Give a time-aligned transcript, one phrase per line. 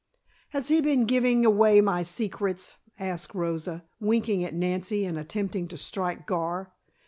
[0.49, 5.77] "Has he been giving away my secrets?" asked Rosa, winking at Nancy and attempting to
[5.77, 6.73] strike Gar.